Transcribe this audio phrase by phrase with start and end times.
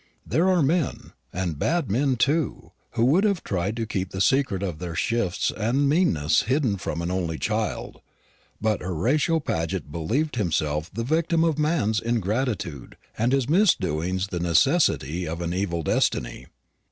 [0.25, 4.63] There are men and bad men too who would have tried to keep the secret
[4.63, 8.01] of their shifts and meannesses hidden from an only child;
[8.59, 15.27] but Horatio Paget believed himself the victim of man's ingratitude, and his misdoings the necessity
[15.27, 16.47] of an evil destiny.